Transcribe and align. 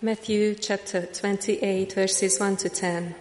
Matthew 0.00 0.54
chapter 0.54 1.06
28, 1.06 1.94
verses 1.94 2.38
1 2.38 2.58
to 2.58 2.68
10. 2.68 3.16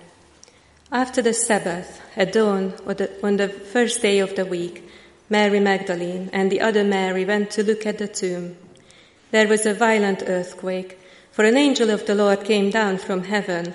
After 0.92 1.24
the 1.24 1.34
Sabbath, 1.34 2.00
at 2.16 2.33
dawn 2.33 2.76
on 3.24 3.38
the 3.38 3.50
first 3.50 4.03
day 4.03 4.19
of 4.19 4.35
the 4.35 4.46
week, 4.46 4.87
Mary 5.28 5.60
Magdalene 5.60 6.30
and 6.33 6.51
the 6.51 6.62
other 6.62 6.83
Mary 6.83 7.26
went 7.26 7.50
to 7.50 7.64
look 7.64 7.87
at 7.87 7.98
the 7.98 8.08
tomb. 8.08 8.58
There 9.32 9.48
was 9.48 9.66
a 9.66 9.74
violent 9.74 10.21
earthquake, 10.28 11.00
for 11.32 11.46
an 11.46 11.58
angel 11.58 11.90
of 11.90 12.05
the 12.05 12.14
Lord 12.14 12.44
came 12.44 12.70
down 12.70 13.00
from 13.00 13.23
heaven 13.23 13.73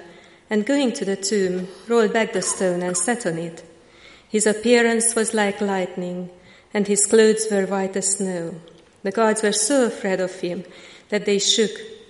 and 0.49 0.65
going 0.65 0.93
to 0.93 1.05
the 1.05 1.17
tomb, 1.17 1.67
rolled 1.89 2.13
back 2.13 2.33
the 2.33 2.41
stone 2.41 2.85
and 2.85 2.97
sat 2.97 3.27
on 3.27 3.37
it. 3.37 3.65
His 4.29 4.47
appearance 4.47 5.17
was 5.17 5.35
like 5.35 5.61
lightning, 5.61 6.31
and 6.73 6.87
his 6.87 7.07
clothes 7.07 7.49
were 7.51 7.67
white 7.67 7.97
as 7.97 8.15
snow. 8.15 8.55
The 9.03 9.11
guards 9.11 9.43
were 9.43 9.51
so 9.51 9.87
afraid 9.87 10.21
of 10.21 10.39
him 10.39 10.63
that 11.09 11.25
they 11.25 11.41
shook 11.41 11.73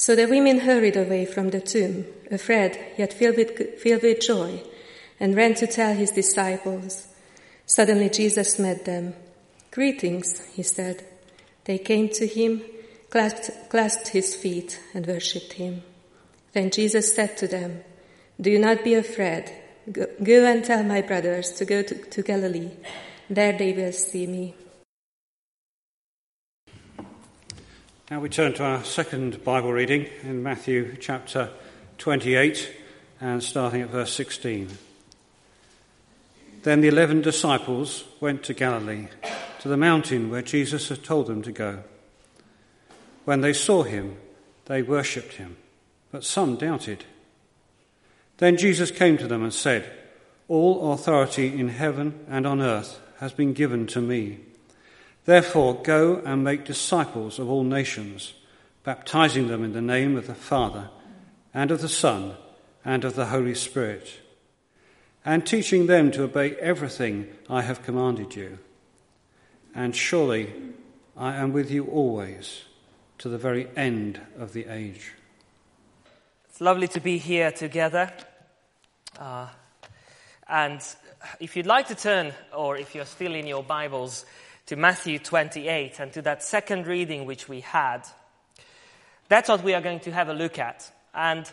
So 0.00 0.16
the 0.16 0.24
women 0.24 0.60
hurried 0.60 0.96
away 0.96 1.26
from 1.26 1.50
the 1.50 1.60
tomb, 1.60 2.06
afraid 2.30 2.78
yet 2.96 3.12
filled 3.12 3.36
with, 3.36 3.78
filled 3.80 4.02
with 4.02 4.20
joy, 4.20 4.62
and 5.20 5.36
ran 5.36 5.52
to 5.56 5.66
tell 5.66 5.92
his 5.92 6.10
disciples. 6.10 7.06
Suddenly 7.66 8.08
Jesus 8.08 8.58
met 8.58 8.86
them. 8.86 9.12
Greetings, 9.70 10.40
he 10.54 10.62
said. 10.62 11.04
They 11.64 11.76
came 11.76 12.08
to 12.14 12.26
him, 12.26 12.62
clasped, 13.10 13.50
clasped 13.68 14.08
his 14.08 14.34
feet, 14.34 14.80
and 14.94 15.06
worshipped 15.06 15.52
him. 15.52 15.82
Then 16.54 16.70
Jesus 16.70 17.14
said 17.14 17.36
to 17.36 17.46
them, 17.46 17.84
Do 18.40 18.58
not 18.58 18.82
be 18.82 18.94
afraid. 18.94 19.52
Go, 19.92 20.06
go 20.22 20.46
and 20.46 20.64
tell 20.64 20.82
my 20.82 21.02
brothers 21.02 21.52
to 21.58 21.66
go 21.66 21.82
to, 21.82 21.94
to 21.94 22.22
Galilee. 22.22 22.70
There 23.28 23.52
they 23.52 23.74
will 23.74 23.92
see 23.92 24.26
me. 24.26 24.54
Now 28.10 28.18
we 28.18 28.28
turn 28.28 28.54
to 28.54 28.64
our 28.64 28.82
second 28.82 29.44
Bible 29.44 29.72
reading 29.72 30.08
in 30.24 30.42
Matthew 30.42 30.96
chapter 30.98 31.48
28 31.98 32.68
and 33.20 33.40
starting 33.40 33.82
at 33.82 33.90
verse 33.90 34.12
16. 34.12 34.76
Then 36.64 36.80
the 36.80 36.88
eleven 36.88 37.20
disciples 37.20 38.02
went 38.18 38.42
to 38.42 38.52
Galilee, 38.52 39.06
to 39.60 39.68
the 39.68 39.76
mountain 39.76 40.28
where 40.28 40.42
Jesus 40.42 40.88
had 40.88 41.04
told 41.04 41.28
them 41.28 41.40
to 41.42 41.52
go. 41.52 41.84
When 43.26 43.42
they 43.42 43.52
saw 43.52 43.84
him, 43.84 44.16
they 44.64 44.82
worshipped 44.82 45.34
him, 45.34 45.56
but 46.10 46.24
some 46.24 46.56
doubted. 46.56 47.04
Then 48.38 48.56
Jesus 48.56 48.90
came 48.90 49.18
to 49.18 49.28
them 49.28 49.44
and 49.44 49.54
said, 49.54 49.88
All 50.48 50.92
authority 50.92 51.56
in 51.56 51.68
heaven 51.68 52.26
and 52.28 52.44
on 52.44 52.60
earth 52.60 52.98
has 53.20 53.32
been 53.32 53.52
given 53.52 53.86
to 53.86 54.00
me. 54.00 54.40
Therefore, 55.24 55.74
go 55.82 56.22
and 56.24 56.42
make 56.42 56.64
disciples 56.64 57.38
of 57.38 57.48
all 57.48 57.64
nations, 57.64 58.34
baptizing 58.84 59.48
them 59.48 59.62
in 59.62 59.72
the 59.72 59.82
name 59.82 60.16
of 60.16 60.26
the 60.26 60.34
Father, 60.34 60.90
and 61.52 61.70
of 61.70 61.80
the 61.80 61.88
Son, 61.88 62.34
and 62.84 63.04
of 63.04 63.14
the 63.14 63.26
Holy 63.26 63.54
Spirit, 63.54 64.20
and 65.24 65.46
teaching 65.46 65.86
them 65.86 66.10
to 66.12 66.24
obey 66.24 66.56
everything 66.56 67.28
I 67.48 67.62
have 67.62 67.82
commanded 67.82 68.34
you. 68.34 68.58
And 69.74 69.94
surely 69.94 70.52
I 71.16 71.36
am 71.36 71.52
with 71.52 71.70
you 71.70 71.86
always, 71.86 72.62
to 73.18 73.28
the 73.28 73.38
very 73.38 73.68
end 73.76 74.20
of 74.38 74.54
the 74.54 74.66
age. 74.66 75.12
It's 76.48 76.60
lovely 76.60 76.88
to 76.88 77.00
be 77.00 77.18
here 77.18 77.52
together. 77.52 78.10
Uh, 79.18 79.48
and 80.48 80.80
if 81.38 81.54
you'd 81.54 81.66
like 81.66 81.88
to 81.88 81.94
turn, 81.94 82.32
or 82.56 82.78
if 82.78 82.94
you're 82.94 83.04
still 83.04 83.34
in 83.34 83.46
your 83.46 83.62
Bibles, 83.62 84.24
to 84.70 84.76
Matthew 84.76 85.18
28 85.18 85.98
and 85.98 86.12
to 86.12 86.22
that 86.22 86.44
second 86.44 86.86
reading 86.86 87.26
which 87.26 87.48
we 87.48 87.58
had. 87.58 88.02
That's 89.28 89.48
what 89.48 89.64
we 89.64 89.74
are 89.74 89.80
going 89.80 89.98
to 89.98 90.12
have 90.12 90.28
a 90.28 90.32
look 90.32 90.60
at. 90.60 90.88
And 91.12 91.44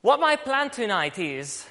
what 0.00 0.20
my 0.20 0.36
plan 0.36 0.70
tonight 0.70 1.18
is, 1.18 1.66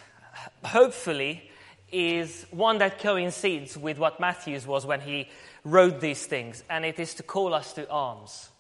hopefully, 0.64 1.50
is 1.92 2.46
one 2.52 2.78
that 2.78 3.00
coincides 3.00 3.76
with 3.76 3.98
what 3.98 4.20
Matthew's 4.20 4.68
was 4.68 4.86
when 4.86 5.02
he 5.02 5.28
wrote 5.64 6.02
these 6.02 6.24
things, 6.28 6.64
and 6.70 6.86
it 6.86 7.00
is 7.00 7.16
to 7.16 7.24
call 7.24 7.56
us 7.56 7.74
to 7.74 7.90
arms. 7.90 8.52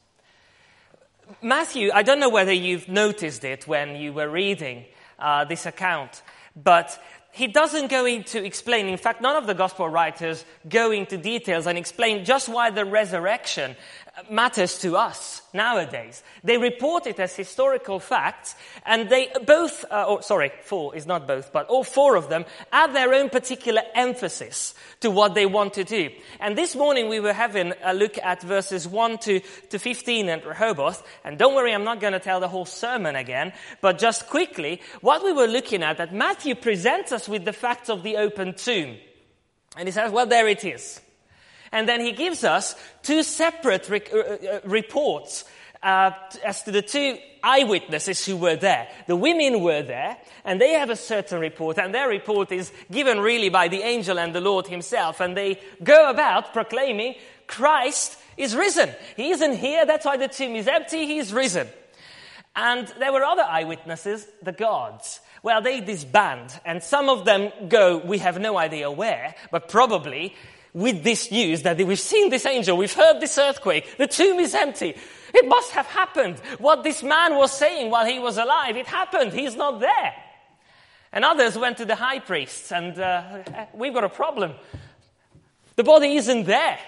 Matthew, 1.43 1.91
I 1.93 2.01
don't 2.01 2.19
know 2.19 2.29
whether 2.29 2.53
you've 2.53 2.87
noticed 2.87 3.43
it 3.43 3.67
when 3.67 3.97
you 3.97 4.13
were 4.13 4.29
reading 4.29 4.85
uh, 5.19 5.45
this 5.45 5.67
account, 5.67 6.23
but 6.55 6.99
he 7.31 7.47
doesn't 7.47 7.89
go 7.89 8.05
into 8.05 8.43
explain. 8.43 8.87
In 8.87 8.97
fact, 8.97 9.21
none 9.21 9.35
of 9.35 9.47
the 9.47 9.53
gospel 9.53 9.87
writers 9.87 10.43
go 10.67 10.91
into 10.91 11.17
details 11.17 11.65
and 11.65 11.77
explain 11.77 12.25
just 12.25 12.49
why 12.49 12.69
the 12.69 12.85
resurrection 12.85 13.75
matters 14.29 14.77
to 14.79 14.97
us 14.97 15.41
nowadays. 15.53 16.21
They 16.43 16.57
report 16.57 17.07
it 17.07 17.19
as 17.19 17.35
historical 17.35 17.99
facts, 17.99 18.55
and 18.85 19.09
they 19.09 19.31
both, 19.45 19.85
uh, 19.89 20.05
or 20.07 20.21
sorry, 20.21 20.51
four 20.63 20.95
is 20.95 21.05
not 21.05 21.27
both, 21.27 21.51
but 21.53 21.67
all 21.67 21.83
four 21.83 22.15
of 22.15 22.29
them 22.29 22.45
add 22.71 22.93
their 22.93 23.13
own 23.13 23.29
particular 23.29 23.81
emphasis 23.95 24.75
to 24.99 25.09
what 25.09 25.33
they 25.33 25.45
want 25.45 25.73
to 25.75 25.83
do. 25.83 26.09
And 26.39 26.57
this 26.57 26.75
morning 26.75 27.09
we 27.09 27.19
were 27.19 27.33
having 27.33 27.73
a 27.83 27.93
look 27.93 28.17
at 28.17 28.41
verses 28.41 28.87
1 28.87 29.17
to, 29.19 29.39
to 29.69 29.79
15 29.79 30.29
in 30.29 30.41
Rehoboth, 30.41 31.07
and 31.23 31.37
don't 31.37 31.55
worry, 31.55 31.73
I'm 31.73 31.85
not 31.85 32.01
going 32.01 32.13
to 32.13 32.19
tell 32.19 32.39
the 32.39 32.47
whole 32.47 32.65
sermon 32.65 33.15
again, 33.15 33.53
but 33.81 33.97
just 33.97 34.27
quickly, 34.27 34.81
what 35.01 35.23
we 35.23 35.33
were 35.33 35.47
looking 35.47 35.83
at, 35.83 35.97
that 35.97 36.13
Matthew 36.13 36.55
presents 36.55 37.11
us 37.11 37.27
with 37.29 37.45
the 37.45 37.53
facts 37.53 37.89
of 37.89 38.03
the 38.03 38.17
open 38.17 38.53
tomb. 38.55 38.97
And 39.77 39.87
he 39.87 39.91
says, 39.91 40.11
well, 40.11 40.25
there 40.25 40.47
it 40.47 40.65
is. 40.65 40.99
And 41.71 41.87
then 41.87 42.01
he 42.01 42.11
gives 42.11 42.43
us 42.43 42.75
two 43.03 43.23
separate 43.23 43.89
re- 43.89 44.01
uh, 44.13 44.17
uh, 44.17 44.59
reports 44.65 45.45
uh, 45.83 46.11
as 46.43 46.63
to 46.63 46.71
the 46.71 46.81
two 46.81 47.17
eyewitnesses 47.43 48.25
who 48.25 48.37
were 48.37 48.55
there. 48.55 48.87
The 49.07 49.15
women 49.15 49.61
were 49.61 49.81
there, 49.81 50.17
and 50.45 50.61
they 50.61 50.73
have 50.73 50.89
a 50.89 50.95
certain 50.95 51.39
report, 51.39 51.77
and 51.77 51.93
their 51.93 52.07
report 52.07 52.51
is 52.51 52.71
given 52.91 53.19
really 53.19 53.49
by 53.49 53.67
the 53.67 53.81
angel 53.81 54.19
and 54.19 54.33
the 54.33 54.41
Lord 54.41 54.67
himself, 54.67 55.19
and 55.19 55.35
they 55.35 55.59
go 55.83 56.09
about 56.09 56.53
proclaiming 56.53 57.15
Christ 57.47 58.17
is 58.37 58.55
risen. 58.55 58.89
He 59.15 59.31
isn't 59.31 59.57
here, 59.57 59.85
that's 59.85 60.05
why 60.05 60.17
the 60.17 60.27
tomb 60.27 60.55
is 60.55 60.67
empty, 60.67 61.05
he's 61.05 61.33
risen. 61.33 61.67
And 62.55 62.87
there 62.99 63.13
were 63.13 63.23
other 63.23 63.43
eyewitnesses, 63.43 64.27
the 64.43 64.51
guards. 64.51 65.19
Well, 65.41 65.61
they 65.61 65.81
disband, 65.81 66.59
and 66.65 66.83
some 66.83 67.09
of 67.09 67.25
them 67.25 67.51
go, 67.67 67.97
we 67.97 68.19
have 68.19 68.39
no 68.39 68.57
idea 68.57 68.91
where, 68.91 69.33
but 69.51 69.69
probably 69.69 70.35
with 70.73 71.03
this 71.03 71.31
news 71.31 71.63
that 71.63 71.77
we've 71.77 71.99
seen 71.99 72.29
this 72.29 72.45
angel, 72.45 72.77
we've 72.77 72.93
heard 72.93 73.19
this 73.19 73.37
earthquake, 73.37 73.97
the 73.97 74.07
tomb 74.07 74.39
is 74.39 74.55
empty. 74.55 74.95
It 75.33 75.47
must 75.47 75.71
have 75.71 75.85
happened. 75.85 76.39
What 76.59 76.83
this 76.83 77.03
man 77.03 77.35
was 77.35 77.51
saying 77.51 77.89
while 77.89 78.05
he 78.05 78.19
was 78.19 78.37
alive, 78.37 78.77
it 78.77 78.87
happened. 78.87 79.33
He's 79.33 79.55
not 79.55 79.79
there. 79.79 80.13
And 81.13 81.25
others 81.25 81.57
went 81.57 81.77
to 81.77 81.85
the 81.85 81.95
high 81.95 82.19
priests 82.19 82.71
and 82.71 82.97
uh, 82.97 83.43
we've 83.73 83.93
got 83.93 84.03
a 84.03 84.09
problem. 84.09 84.53
The 85.75 85.83
body 85.83 86.15
isn't 86.15 86.45
there. 86.45 86.79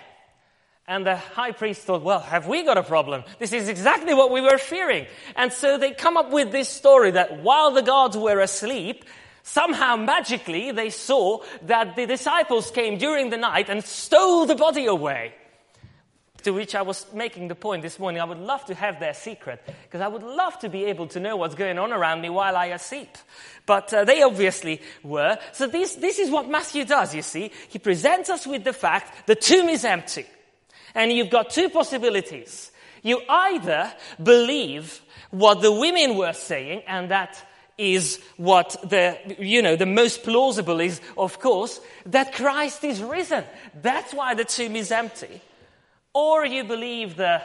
And 0.86 1.06
the 1.06 1.16
high 1.16 1.52
priest 1.52 1.84
thought, 1.84 2.04
well, 2.04 2.20
have 2.20 2.48
we 2.48 2.64
got 2.64 2.78
a 2.78 2.84
problem? 2.84 3.24
This 3.40 3.54
is 3.54 3.70
exactly 3.70 4.14
what 4.14 4.32
we 4.32 4.42
were 4.42 4.58
fearing. 4.58 5.08
And 5.36 5.54
so 5.54 5.78
they 5.78 5.92
come 5.92 6.18
up 6.18 6.32
with 6.32 6.52
this 6.52 6.68
story 6.68 7.12
that 7.12 7.42
while 7.42 7.72
the 7.72 7.82
gods 7.82 8.18
were 8.18 8.40
asleep, 8.40 9.06
Somehow, 9.44 9.98
magically, 9.98 10.72
they 10.72 10.90
saw 10.90 11.40
that 11.64 11.98
the 11.98 12.06
disciples 12.06 12.72
came 12.72 12.98
during 12.98 13.30
the 13.30 13.38
night 13.38 13.70
and 13.70 13.84
stole 13.84 14.46
the 14.46 14.56
body 14.56 14.86
away. 14.86 15.34
To 16.44 16.52
which 16.52 16.76
I 16.76 16.82
was 16.82 17.06
making 17.14 17.50
the 17.50 17.56
point 17.56 17.84
this 17.84 18.00
morning, 18.00 18.22
I 18.22 18.26
would 18.26 18.40
love 18.40 18.66
to 18.66 18.76
have 18.76 19.00
their 19.00 19.14
secret, 19.14 19.62
because 19.84 20.02
I 20.02 20.08
would 20.08 20.24
love 20.24 20.60
to 20.60 20.70
be 20.70 20.86
able 20.86 21.08
to 21.08 21.20
know 21.20 21.36
what's 21.36 21.56
going 21.56 21.78
on 21.78 21.92
around 21.92 22.22
me 22.22 22.30
while 22.30 22.56
I 22.56 22.76
sleep. 22.78 23.18
But 23.66 23.94
uh, 23.94 24.06
they 24.06 24.24
obviously 24.24 24.82
were. 25.04 25.38
So 25.52 25.68
this, 25.68 25.96
this 25.96 26.20
is 26.20 26.30
what 26.30 26.50
Matthew 26.50 26.86
does, 26.86 27.14
you 27.14 27.22
see. 27.22 27.52
He 27.70 27.80
presents 27.80 28.30
us 28.30 28.48
with 28.48 28.64
the 28.64 28.74
fact 28.74 29.28
the 29.28 29.36
tomb 29.36 29.70
is 29.70 29.86
empty. 29.86 30.26
And 30.96 31.12
you've 31.12 31.30
got 31.30 31.50
two 31.50 31.70
possibilities. 31.70 32.72
You 33.02 33.22
either 33.28 33.94
believe 34.22 35.02
what 35.32 35.62
the 35.62 35.72
women 35.72 36.18
were 36.18 36.34
saying, 36.34 36.84
and 36.88 37.12
that 37.12 37.46
is 37.78 38.20
what 38.38 38.76
the, 38.84 39.18
you 39.40 39.62
know, 39.62 39.76
the 39.76 39.86
most 39.86 40.24
plausible 40.24 40.80
is, 40.80 41.02
of 41.18 41.40
course, 41.40 41.80
that 42.06 42.34
Christ 42.34 42.84
is 42.84 43.02
risen. 43.02 43.44
That's 43.82 44.14
why 44.14 44.36
the 44.36 44.46
tomb 44.46 44.76
is 44.76 44.92
empty. 44.92 45.42
Or 46.14 46.46
you 46.46 46.64
believe 46.64 47.16
the, 47.16 47.42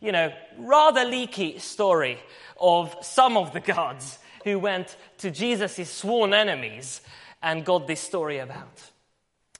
you 0.00 0.12
know, 0.12 0.32
rather 0.58 1.04
leaky 1.04 1.58
story 1.58 2.18
of 2.60 2.94
some 3.02 3.36
of 3.36 3.52
the 3.52 3.60
gods 3.60 4.18
who 4.44 4.58
went 4.58 4.96
to 5.18 5.30
Jesus' 5.30 5.90
sworn 5.90 6.34
enemies 6.34 7.00
and 7.42 7.64
got 7.64 7.86
this 7.86 8.00
story 8.00 8.38
about. 8.38 8.90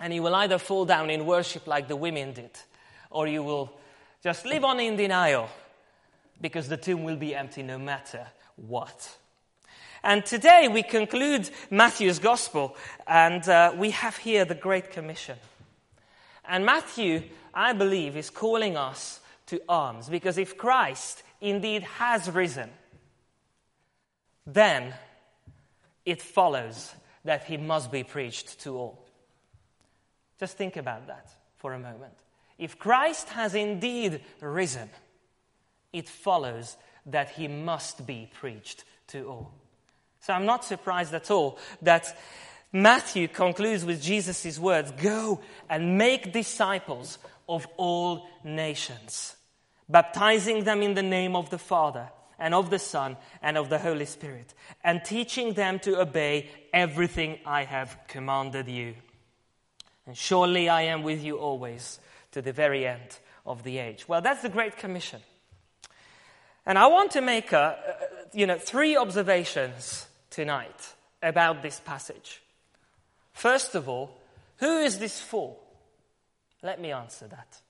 And 0.01 0.13
you 0.13 0.23
will 0.23 0.35
either 0.35 0.59
fall 0.59 0.85
down 0.85 1.11
in 1.11 1.27
worship 1.27 1.67
like 1.67 1.89
the 1.89 1.97
women 1.97 2.33
did, 2.33 2.51
or 3.11 3.27
you 3.27 3.43
will 3.43 3.73
just 4.23 4.45
live 4.45 4.65
on 4.65 4.81
in 4.81 4.97
denial 4.97 5.49
because 6.41 6.69
the 6.69 6.77
tomb 6.77 7.05
will 7.05 7.17
be 7.17 7.35
empty 7.35 7.63
no 7.63 7.79
matter 7.79 8.27
what. 8.57 9.17
And 10.03 10.25
today 10.25 10.69
we 10.69 10.83
conclude 10.83 11.51
Matthew's 11.71 12.19
gospel, 12.19 12.77
and 13.07 13.47
uh, 13.49 13.73
we 13.77 13.91
have 13.91 14.17
here 14.17 14.45
the 14.45 14.55
Great 14.55 14.91
Commission. 14.91 15.39
And 16.45 16.65
Matthew, 16.65 17.25
I 17.53 17.73
believe, 17.73 18.17
is 18.17 18.31
calling 18.31 18.77
us 18.77 19.21
to 19.47 19.61
arms 19.69 20.09
because 20.09 20.39
if 20.39 20.57
Christ 20.57 21.23
indeed 21.41 21.83
has 21.83 22.31
risen, 22.31 22.71
then 24.47 24.95
it 26.07 26.23
follows 26.23 26.95
that 27.25 27.45
he 27.45 27.57
must 27.57 27.93
be 27.93 28.03
preached 28.03 28.61
to 28.61 28.77
all. 28.77 29.05
Just 30.39 30.57
think 30.57 30.77
about 30.77 31.07
that 31.09 31.29
for 31.57 31.75
a 31.75 31.79
moment. 31.79 32.15
If 32.59 32.79
Christ 32.79 33.29
has 33.31 33.55
indeed 33.55 34.21
risen, 34.41 34.89
it 35.93 36.09
follows 36.09 36.77
that 37.07 37.31
he 37.31 37.49
must 37.49 38.07
be 38.07 38.31
preached 38.33 38.85
to 39.09 39.29
all. 39.29 39.53
So 40.21 40.33
I'm 40.33 40.47
not 40.47 40.65
surprised 40.65 41.15
at 41.15 41.31
all 41.31 41.59
that 41.83 42.17
Matthew 42.73 43.29
concludes 43.29 43.85
with 43.85 44.03
Jesus' 44.03 44.59
words 44.59 44.93
Go 44.93 45.41
and 45.71 45.97
make 45.97 46.33
disciples 46.33 47.19
of 47.49 47.67
all 47.77 48.29
nations, 48.45 49.37
baptizing 49.89 50.65
them 50.65 50.83
in 50.83 50.95
the 50.95 51.03
name 51.03 51.35
of 51.35 51.51
the 51.51 51.59
Father 51.59 52.11
and 52.39 52.55
of 52.55 52.71
the 52.71 52.79
Son 52.79 53.17
and 53.43 53.57
of 53.57 53.69
the 53.69 53.79
Holy 53.79 54.05
Spirit, 54.05 54.55
and 54.85 55.05
teaching 55.05 55.55
them 55.55 55.79
to 55.81 56.01
obey 56.01 56.49
everything 56.73 57.39
I 57.47 57.65
have 57.65 57.99
commanded 58.07 58.69
you. 58.69 58.95
And 60.07 60.17
surely 60.17 60.69
I 60.69 60.83
am 60.83 61.03
with 61.03 61.23
you 61.23 61.39
always 61.39 62.01
to 62.33 62.43
the 62.43 62.53
very 62.53 62.87
end 62.87 63.19
of 63.47 63.63
the 63.63 63.79
age. 63.79 64.07
Well, 64.07 64.21
that's 64.21 64.43
the 64.43 64.49
Great 64.49 64.77
Commission. 64.77 65.21
And 66.67 66.79
I 66.79 66.87
want 66.89 67.13
to 67.13 67.23
make 67.23 67.53
a, 67.53 67.79
you 68.35 68.47
know, 68.47 68.59
three 68.59 68.95
observations 68.97 70.08
tonight 70.31 70.95
about 71.23 71.63
this 71.63 71.81
passage. 71.81 72.41
First 73.33 73.75
of 73.75 73.89
all, 73.89 74.11
who 74.59 74.79
is 74.79 74.99
this 74.99 75.21
for? 75.21 75.57
Let 76.63 76.81
me 76.81 76.93
answer 76.93 77.27
that. 77.29 77.61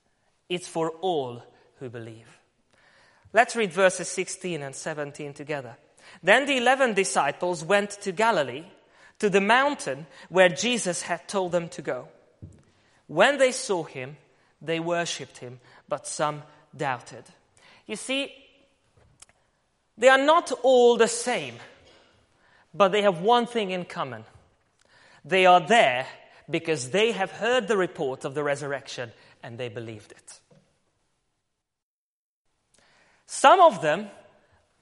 It's 0.47 0.67
for 0.67 0.89
all 1.01 1.43
who 1.79 1.89
believe. 1.89 2.39
Let's 3.33 3.55
read 3.55 3.71
verses 3.71 4.07
16 4.07 4.63
and 4.63 4.75
17 4.75 5.33
together. 5.33 5.77
Then 6.23 6.45
the 6.47 6.57
eleven 6.57 6.93
disciples 6.93 7.63
went 7.63 7.91
to 8.01 8.11
Galilee, 8.11 8.65
to 9.19 9.29
the 9.29 9.41
mountain 9.41 10.07
where 10.29 10.49
Jesus 10.49 11.03
had 11.03 11.27
told 11.27 11.51
them 11.51 11.69
to 11.69 11.81
go. 11.81 12.07
When 13.07 13.37
they 13.37 13.51
saw 13.51 13.83
him, 13.83 14.17
they 14.61 14.79
worshipped 14.79 15.37
him, 15.37 15.59
but 15.87 16.07
some 16.07 16.43
doubted. 16.75 17.23
You 17.85 17.95
see, 17.95 18.33
they 19.97 20.09
are 20.09 20.23
not 20.23 20.51
all 20.63 20.97
the 20.97 21.07
same, 21.07 21.55
but 22.73 22.91
they 22.91 23.01
have 23.01 23.21
one 23.21 23.45
thing 23.45 23.71
in 23.71 23.85
common. 23.85 24.23
They 25.25 25.45
are 25.45 25.59
there 25.59 26.07
because 26.49 26.89
they 26.89 27.11
have 27.11 27.31
heard 27.31 27.67
the 27.67 27.77
report 27.77 28.25
of 28.25 28.33
the 28.33 28.43
resurrection 28.43 29.11
and 29.43 29.57
they 29.57 29.69
believed 29.69 30.11
it. 30.11 30.39
Some 33.25 33.59
of 33.61 33.81
them 33.81 34.07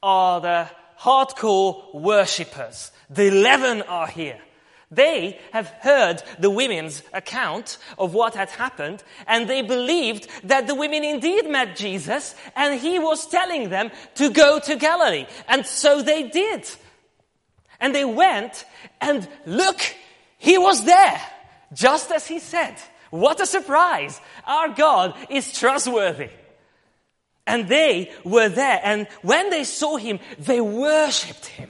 are 0.01 0.39
the 0.39 0.69
hardcore 0.99 1.93
worshippers. 1.93 2.91
The 3.09 3.27
eleven 3.27 3.81
are 3.81 4.07
here. 4.07 4.39
They 4.89 5.37
have 5.51 5.67
heard 5.67 6.23
the 6.39 6.49
women's 6.49 7.03
account 7.11 7.77
of 7.97 8.13
what 8.13 8.35
had 8.35 8.49
happened, 8.49 9.03
and 9.27 9.49
they 9.49 9.61
believed 9.61 10.29
that 10.45 10.65
the 10.65 10.75
women 10.75 11.03
indeed 11.03 11.49
met 11.49 11.75
Jesus, 11.75 12.35
and 12.55 12.79
he 12.79 12.97
was 12.97 13.27
telling 13.27 13.69
them 13.69 13.91
to 14.15 14.29
go 14.29 14.59
to 14.59 14.77
Galilee. 14.77 15.25
And 15.49 15.65
so 15.65 16.01
they 16.01 16.29
did. 16.29 16.69
And 17.79 17.93
they 17.93 18.05
went, 18.05 18.65
and 19.01 19.27
look, 19.45 19.79
he 20.37 20.57
was 20.57 20.83
there, 20.85 21.21
just 21.73 22.11
as 22.11 22.27
he 22.27 22.39
said. 22.39 22.75
What 23.09 23.39
a 23.39 23.45
surprise! 23.45 24.19
Our 24.45 24.69
God 24.69 25.15
is 25.29 25.57
trustworthy. 25.57 26.29
And 27.45 27.69
they 27.69 28.11
were 28.25 28.49
there, 28.49 28.81
and 28.83 29.07
when 29.21 29.49
they 29.49 29.63
saw 29.63 29.95
him, 29.95 30.19
they 30.37 30.59
worshipped 30.59 31.45
him. 31.45 31.69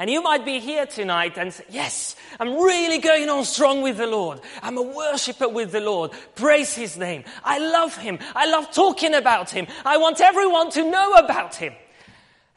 And 0.00 0.08
you 0.08 0.22
might 0.22 0.44
be 0.44 0.60
here 0.60 0.86
tonight 0.86 1.36
and 1.36 1.52
say, 1.52 1.64
Yes, 1.70 2.14
I'm 2.38 2.54
really 2.54 2.98
going 2.98 3.28
on 3.28 3.44
strong 3.44 3.82
with 3.82 3.96
the 3.96 4.06
Lord. 4.06 4.40
I'm 4.62 4.78
a 4.78 4.82
worshiper 4.82 5.48
with 5.48 5.72
the 5.72 5.80
Lord. 5.80 6.12
Praise 6.36 6.72
His 6.74 6.96
name. 6.96 7.24
I 7.42 7.58
love 7.58 7.96
Him. 7.96 8.20
I 8.36 8.48
love 8.48 8.70
talking 8.70 9.14
about 9.14 9.50
Him. 9.50 9.66
I 9.84 9.96
want 9.96 10.20
everyone 10.20 10.70
to 10.72 10.88
know 10.88 11.14
about 11.14 11.56
Him. 11.56 11.72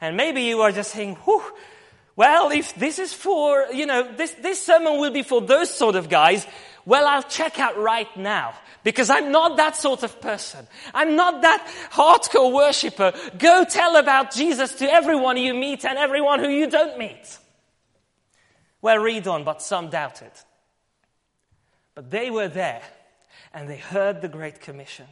And 0.00 0.16
maybe 0.16 0.42
you 0.42 0.62
are 0.62 0.70
just 0.70 0.92
saying, 0.92 1.16
Whew, 1.24 1.42
well, 2.16 2.50
if 2.50 2.74
this 2.74 2.98
is 2.98 3.12
for, 3.12 3.66
you 3.72 3.86
know, 3.86 4.10
this, 4.16 4.32
this 4.32 4.64
sermon 4.64 4.98
will 4.98 5.12
be 5.12 5.22
for 5.22 5.40
those 5.40 5.72
sort 5.72 5.96
of 5.96 6.08
guys, 6.08 6.46
well, 6.84 7.06
I'll 7.06 7.22
check 7.22 7.58
out 7.58 7.78
right 7.78 8.14
now. 8.16 8.54
Because 8.84 9.10
I'm 9.10 9.30
not 9.30 9.56
that 9.58 9.76
sort 9.76 10.02
of 10.02 10.20
person. 10.20 10.66
I'm 10.92 11.14
not 11.14 11.42
that 11.42 11.64
hardcore 11.92 12.52
worshiper. 12.52 13.12
Go 13.38 13.64
tell 13.64 13.96
about 13.96 14.32
Jesus 14.32 14.74
to 14.76 14.92
everyone 14.92 15.36
you 15.36 15.54
meet 15.54 15.84
and 15.84 15.96
everyone 15.96 16.40
who 16.40 16.48
you 16.48 16.68
don't 16.68 16.98
meet. 16.98 17.38
Well, 18.80 18.98
read 18.98 19.28
on, 19.28 19.44
but 19.44 19.62
some 19.62 19.88
doubted. 19.88 20.32
But 21.94 22.10
they 22.10 22.30
were 22.30 22.48
there 22.48 22.82
and 23.54 23.70
they 23.70 23.76
heard 23.76 24.20
the 24.20 24.28
Great 24.28 24.60
Commission. 24.60 25.06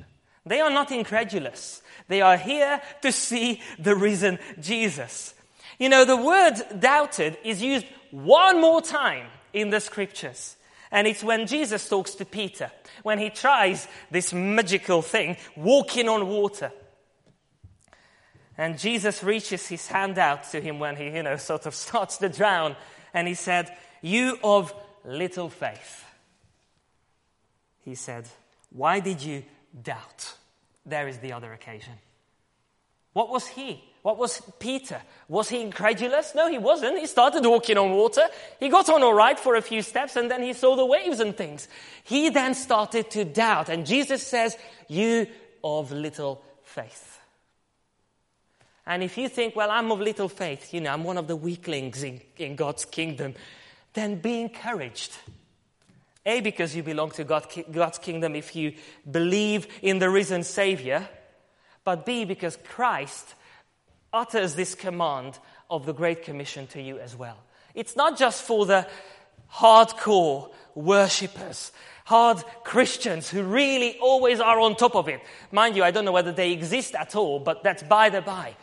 They 0.45 0.61
are 0.61 0.71
not 0.71 0.91
incredulous. 0.91 1.81
They 2.09 2.23
are 2.23 2.37
here 2.37 2.81
to 3.03 3.13
see 3.13 3.61
the 3.79 3.95
risen 3.95 4.41
Jesus. 4.59 5.35
You 5.81 5.89
know, 5.89 6.05
the 6.05 6.17
word 6.17 6.57
doubted 6.79 7.39
is 7.43 7.63
used 7.63 7.87
one 8.11 8.61
more 8.61 8.83
time 8.83 9.27
in 9.55 9.71
the 9.71 9.81
scriptures. 9.81 10.57
And 10.93 11.07
it's 11.07 11.25
when 11.25 11.47
Jesus 11.47 11.89
talks 11.89 12.15
to 12.17 12.27
Peter, 12.27 12.71
when 13.03 13.19
he 13.19 13.31
tries 13.31 13.89
this 14.11 14.35
magical 14.35 15.01
thing, 15.01 15.39
walking 15.57 16.07
on 16.07 16.29
water. 16.29 16.71
And 18.59 18.79
Jesus 18.79 19.25
reaches 19.25 19.67
his 19.69 19.87
hand 19.87 20.19
out 20.19 20.45
to 20.51 20.61
him 20.61 20.79
when 20.79 20.97
he, 20.97 21.07
you 21.07 21.23
know, 21.23 21.39
sort 21.39 21.65
of 21.65 21.75
starts 21.87 22.19
to 22.19 22.29
drown. 22.29 22.77
And 23.15 23.27
he 23.27 23.35
said, 23.35 23.75
You 24.03 24.39
of 24.45 24.75
little 25.03 25.49
faith. 25.49 26.05
He 27.87 27.95
said, 27.95 28.29
Why 28.69 29.01
did 29.01 29.23
you 29.23 29.45
doubt? 29.83 30.35
There 30.85 31.09
is 31.09 31.19
the 31.19 31.33
other 31.33 31.55
occasion. 31.55 31.95
What 33.15 33.31
was 33.31 33.47
he? 33.47 33.90
What 34.03 34.17
was 34.17 34.41
Peter? 34.59 35.01
Was 35.29 35.51
he 35.51 35.61
incredulous? 35.61 36.35
No, 36.35 36.49
he 36.49 36.59
wasn't. 36.59 36.99
He 36.99 37.07
started 37.07 37.45
walking 37.45 37.77
on 37.77 37.93
water. 37.93 38.23
He 38.59 38.69
got 38.69 38.89
on 38.89 39.03
all 39.03 39.13
right 39.13 39.39
for 39.39 39.57
a 39.57 39.63
few 39.63 39.83
steps 39.83 40.17
and 40.17 40.31
then 40.31 40.43
he 40.43 40.55
saw 40.55 40.75
the 40.75 40.87
waves 40.87 41.21
and 41.21 41.37
things. 41.37 41.69
He 42.05 42.31
then 42.31 42.55
started 42.55 43.11
to 43.11 43.25
doubt. 43.25 43.69
And 43.69 43.85
Jesus 43.85 44.27
says, 44.27 44.57
You 44.89 45.27
of 45.63 45.93
little 45.93 46.43
faith. 46.63 47.21
And 48.87 49.03
if 49.03 49.19
you 49.19 49.29
think, 49.29 49.55
well, 49.55 49.71
I'm 49.71 49.93
of 49.93 50.01
little 50.01 50.29
faith, 50.29 50.73
you 50.73 50.81
know, 50.81 50.93
I'm 50.93 51.05
one 51.05 51.19
of 51.19 51.29
the 51.29 51.37
weaklings 51.37 52.03
in, 52.03 52.21
in 52.39 52.57
God's 52.57 52.85
kingdom, 52.87 53.35
then 53.93 54.17
be 54.17 54.41
encouraged. 54.41 55.17
A, 56.25 56.41
because 56.41 56.75
you 56.75 56.83
belong 56.83 57.11
to 57.13 57.25
God, 57.25 57.47
God's 57.71 57.99
kingdom 57.99 58.35
if 58.35 58.57
you 58.57 58.75
believe 59.09 59.67
in 59.83 59.99
the 59.99 60.11
risen 60.11 60.43
Savior, 60.43 61.09
but 61.85 62.05
B, 62.05 62.25
because 62.25 62.59
Christ 62.65 63.35
utters 64.13 64.55
this 64.55 64.75
command 64.75 65.39
of 65.69 65.87
the 65.87 65.95
Great 65.95 66.23
Commission 66.23 66.67
to 66.69 66.83
you 66.83 66.99
as 66.99 67.17
well. 67.17 67.37
It's 67.75 67.97
not 67.97 68.19
just 68.19 68.43
for 68.43 68.67
the 68.67 68.87
hardcore 69.53 70.51
worshippers, 70.75 71.73
hard 72.05 72.43
Christians 72.65 73.29
who 73.29 73.43
really 73.43 73.99
always 74.01 74.41
are 74.41 74.59
on 74.61 74.77
top 74.77 74.97
of 74.97 75.09
it. 75.09 75.21
Mind 75.53 75.77
you, 75.77 75.85
I 75.85 75.91
don't 75.91 76.05
know 76.05 76.13
whether 76.13 76.33
they 76.33 76.53
exist 76.53 76.95
at 76.95 77.15
all, 77.15 77.39
but 77.39 77.63
that's 77.63 77.83
by 77.83 78.11
the 78.11 78.21
by. 78.21 78.57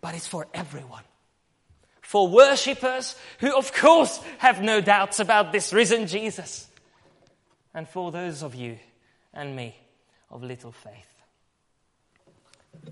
But 0.00 0.14
it's 0.14 0.26
for 0.26 0.46
everyone. 0.54 1.04
For 2.00 2.26
worshippers 2.26 3.14
who, 3.38 3.56
of 3.56 3.72
course, 3.72 4.20
have 4.38 4.60
no 4.62 4.80
doubts 4.80 5.20
about 5.20 5.52
this 5.52 5.72
risen 5.72 6.08
Jesus. 6.08 6.66
And 7.72 7.88
for 7.88 8.10
those 8.10 8.42
of 8.42 8.56
you 8.56 8.78
and 9.32 9.54
me 9.54 9.76
of 10.30 10.42
little 10.42 10.72
faith. 10.72 11.06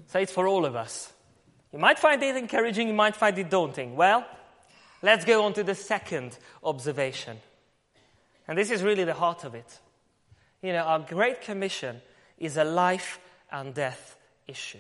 So 0.07 0.21
it's 0.21 0.33
for 0.33 0.47
all 0.47 0.65
of 0.65 0.77
us. 0.77 1.13
You 1.73 1.79
might 1.79 1.99
find 1.99 2.23
it 2.23 2.37
encouraging, 2.37 2.89
you 2.89 2.95
might 2.95 3.17
find 3.17 3.39
it 3.39 3.51
daunting. 3.51 3.95
Well, 3.95 4.27
let's 5.03 5.25
go 5.25 5.45
on 5.45 5.53
to 5.55 5.63
the 5.63 5.75
second 5.75 6.39
observation. 6.65 7.39
And 8.47 8.57
this 8.57 8.71
is 8.71 8.83
really 8.83 9.05
the 9.05 9.15
heart 9.15 9.45
of 9.45 9.55
it. 9.55 9.79
You 10.63 10.73
know, 10.73 10.83
our 10.83 11.01
Great 11.01 11.43
Commission 11.43 12.01
is 12.39 12.57
a 12.57 12.65
life 12.65 13.19
and 13.53 13.75
death 13.75 14.17
issue. 14.47 14.79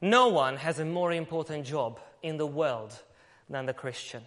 No 0.00 0.28
one 0.28 0.56
has 0.56 0.78
a 0.78 0.84
more 0.84 1.12
important 1.12 1.66
job 1.66 1.98
in 2.22 2.36
the 2.36 2.46
world 2.46 2.92
than 3.48 3.66
the 3.66 3.74
Christian. 3.74 4.22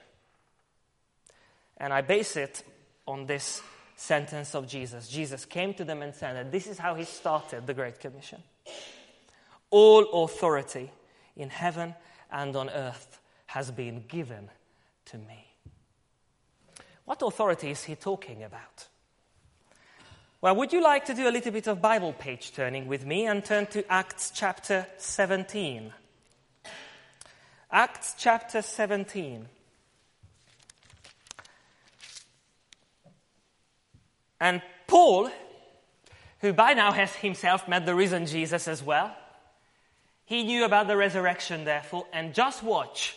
And 1.77 1.93
I 1.93 2.01
base 2.01 2.35
it 2.35 2.63
on 3.07 3.27
this 3.27 3.61
sentence 3.95 4.55
of 4.55 4.67
Jesus. 4.67 5.07
Jesus 5.07 5.45
came 5.45 5.73
to 5.75 5.85
them 5.85 6.01
and 6.01 6.13
said 6.13 6.35
that 6.35 6.51
this 6.51 6.67
is 6.67 6.77
how 6.77 6.95
he 6.95 7.03
started 7.03 7.65
the 7.65 7.73
Great 7.73 7.99
Commission. 7.99 8.41
All 9.69 10.23
authority 10.23 10.91
in 11.35 11.49
heaven 11.49 11.95
and 12.31 12.55
on 12.55 12.69
earth 12.69 13.19
has 13.47 13.71
been 13.71 14.03
given 14.07 14.49
to 15.05 15.17
me. 15.17 15.47
What 17.05 17.21
authority 17.21 17.71
is 17.71 17.83
he 17.83 17.95
talking 17.95 18.43
about? 18.43 18.87
Well, 20.41 20.55
would 20.57 20.73
you 20.73 20.83
like 20.83 21.05
to 21.05 21.13
do 21.13 21.27
a 21.27 21.31
little 21.31 21.51
bit 21.51 21.67
of 21.67 21.81
Bible 21.81 22.13
page 22.13 22.53
turning 22.53 22.87
with 22.87 23.05
me 23.05 23.25
and 23.25 23.43
turn 23.43 23.65
to 23.67 23.91
Acts 23.91 24.31
chapter 24.33 24.85
17? 24.97 25.93
Acts 27.71 28.15
chapter 28.17 28.61
17. 28.61 29.47
And 34.39 34.61
Paul, 34.85 35.29
who 36.41 36.53
by 36.53 36.73
now 36.73 36.91
has 36.91 37.15
himself 37.15 37.67
met 37.67 37.85
the 37.85 37.95
risen 37.95 38.25
Jesus 38.25 38.67
as 38.67 38.83
well, 38.83 39.15
he 40.27 40.43
knew 40.43 40.65
about 40.65 40.87
the 40.87 40.97
resurrection, 40.97 41.63
therefore, 41.63 42.05
and 42.11 42.33
just 42.33 42.61
watch 42.61 43.15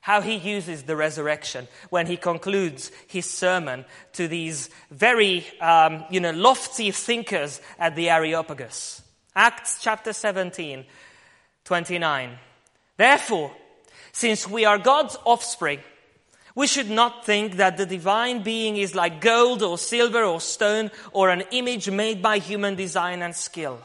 how 0.00 0.20
he 0.20 0.36
uses 0.36 0.84
the 0.84 0.94
resurrection 0.94 1.66
when 1.90 2.06
he 2.06 2.16
concludes 2.16 2.92
his 3.08 3.28
sermon 3.28 3.84
to 4.12 4.28
these 4.28 4.70
very, 4.92 5.44
um, 5.60 6.04
you 6.10 6.20
know, 6.20 6.30
lofty 6.30 6.92
thinkers 6.92 7.60
at 7.76 7.96
the 7.96 8.08
Areopagus. 8.08 9.02
Acts 9.34 9.82
chapter 9.82 10.12
17, 10.12 10.84
29. 11.64 12.38
Therefore, 12.96 13.50
since 14.12 14.48
we 14.48 14.64
are 14.64 14.78
God's 14.78 15.16
offspring, 15.24 15.80
we 16.54 16.68
should 16.68 16.88
not 16.88 17.26
think 17.26 17.56
that 17.56 17.76
the 17.76 17.86
divine 17.86 18.44
being 18.44 18.76
is 18.76 18.94
like 18.94 19.20
gold 19.20 19.64
or 19.64 19.76
silver 19.76 20.22
or 20.22 20.40
stone 20.40 20.92
or 21.10 21.30
an 21.30 21.42
image 21.50 21.90
made 21.90 22.22
by 22.22 22.38
human 22.38 22.76
design 22.76 23.22
and 23.22 23.34
skill. 23.34 23.80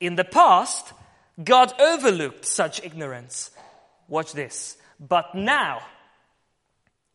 In 0.00 0.16
the 0.16 0.24
past, 0.24 0.94
God 1.42 1.72
overlooked 1.80 2.44
such 2.44 2.82
ignorance. 2.84 3.50
Watch 4.08 4.32
this. 4.32 4.76
But 5.00 5.34
now, 5.34 5.82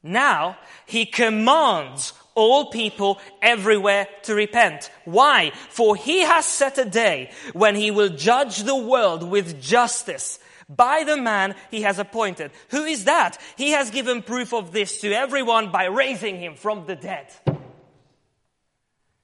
now 0.04 0.58
he 0.86 1.06
commands 1.06 2.14
all 2.36 2.70
people 2.70 3.20
everywhere 3.42 4.08
to 4.24 4.36
repent. 4.36 4.92
Why? 5.06 5.52
For 5.70 5.96
he 5.96 6.22
has 6.22 6.46
set 6.46 6.78
a 6.78 6.86
day 6.86 7.32
when 7.54 7.76
he 7.76 7.92
will 7.92 8.10
judge 8.10 8.64
the 8.64 8.76
world 8.76 9.24
with 9.24 9.62
justice 9.62 10.40
by 10.70 11.04
the 11.04 11.18
man 11.18 11.56
he 11.72 11.82
has 11.82 11.98
appointed. 12.00 12.52
Who 12.70 12.84
is 12.84 13.06
that? 13.06 13.38
He 13.58 13.72
has 13.72 13.90
given 13.90 14.22
proof 14.22 14.54
of 14.54 14.72
this 14.72 15.02
to 15.02 15.12
everyone 15.12 15.72
by 15.72 15.86
raising 15.86 16.40
him 16.40 16.56
from 16.56 16.86
the 16.86 16.96
dead. 16.96 17.28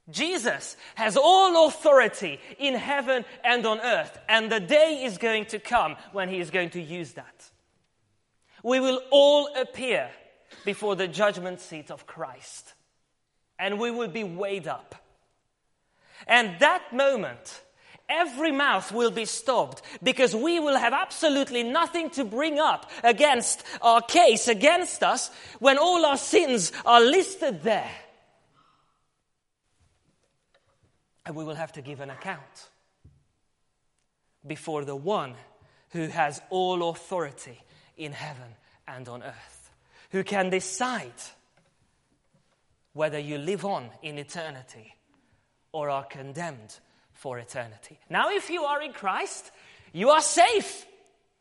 Jesus 0.09 0.77
has 0.95 1.17
all 1.17 1.67
authority 1.67 2.39
in 2.59 2.75
heaven 2.75 3.25
and 3.43 3.65
on 3.65 3.79
earth, 3.79 4.17
and 4.29 4.51
the 4.51 4.59
day 4.59 5.03
is 5.03 5.17
going 5.17 5.45
to 5.45 5.59
come 5.59 5.95
when 6.11 6.29
he 6.29 6.39
is 6.39 6.51
going 6.51 6.69
to 6.71 6.81
use 6.81 7.13
that 7.13 7.51
we 8.65 8.79
will 8.79 8.99
all 9.11 9.47
appear 9.55 10.09
before 10.65 10.95
the 10.95 11.07
judgment 11.07 11.59
seat 11.59 11.91
of 11.91 12.07
Christ. 12.07 12.73
And 13.59 13.79
we 13.79 13.91
will 13.91 14.07
be 14.07 14.23
weighed 14.23 14.67
up. 14.67 14.95
And 16.25 16.59
that 16.59 16.91
moment, 16.91 17.61
every 18.09 18.51
mouth 18.51 18.91
will 18.91 19.11
be 19.11 19.25
stopped 19.25 19.83
because 20.01 20.35
we 20.35 20.59
will 20.59 20.77
have 20.77 20.93
absolutely 20.93 21.61
nothing 21.61 22.09
to 22.11 22.25
bring 22.25 22.57
up 22.57 22.89
against 23.03 23.63
our 23.83 24.01
case, 24.01 24.47
against 24.47 25.03
us, 25.03 25.29
when 25.59 25.77
all 25.77 26.03
our 26.03 26.17
sins 26.17 26.71
are 26.87 27.01
listed 27.01 27.61
there. 27.61 27.91
And 31.25 31.35
we 31.35 31.43
will 31.43 31.55
have 31.55 31.71
to 31.73 31.81
give 31.81 32.01
an 32.01 32.09
account 32.09 32.69
before 34.45 34.85
the 34.85 34.95
one 34.95 35.33
who 35.91 36.07
has 36.07 36.41
all 36.49 36.89
authority 36.89 37.59
in 37.97 38.11
heaven 38.11 38.55
and 38.87 39.07
on 39.07 39.23
earth, 39.23 39.71
who 40.11 40.23
can 40.23 40.49
decide 40.49 41.13
whether 42.93 43.19
you 43.19 43.37
live 43.37 43.65
on 43.65 43.89
in 44.01 44.17
eternity 44.17 44.93
or 45.71 45.89
are 45.89 46.03
condemned 46.03 46.79
for 47.13 47.39
eternity. 47.39 47.99
Now, 48.09 48.29
if 48.29 48.49
you 48.49 48.63
are 48.63 48.81
in 48.81 48.93
Christ, 48.93 49.51
you 49.93 50.09
are 50.09 50.21
safe. 50.21 50.85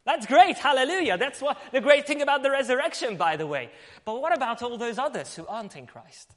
That's 0.05 0.26
great. 0.26 0.57
Hallelujah. 0.59 1.19
That's 1.19 1.41
what 1.41 1.59
the 1.73 1.81
great 1.81 2.07
thing 2.07 2.23
about 2.23 2.43
the 2.43 2.50
resurrection, 2.50 3.17
by 3.17 3.37
the 3.37 3.47
way. 3.47 3.71
But 4.05 4.21
what 4.21 4.35
about 4.35 4.62
all 4.62 4.76
those 4.79 4.99
others 4.99 5.35
who 5.35 5.47
aren't 5.47 5.76
in 5.76 5.87
Christ? 5.87 6.35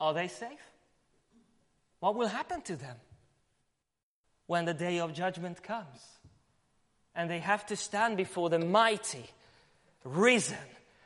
Are 0.00 0.14
they 0.14 0.28
safe? 0.28 0.75
What 2.00 2.14
will 2.14 2.28
happen 2.28 2.62
to 2.62 2.76
them 2.76 2.96
when 4.46 4.64
the 4.64 4.74
day 4.74 5.00
of 5.00 5.12
judgment 5.12 5.62
comes? 5.62 6.16
and 7.16 7.30
they 7.30 7.38
have 7.40 7.64
to 7.66 7.74
stand 7.74 8.16
before 8.16 8.50
the 8.50 8.58
mighty, 8.58 9.24
risen 10.04 10.58